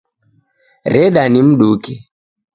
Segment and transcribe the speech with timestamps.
[0.93, 1.93] Reda nimduke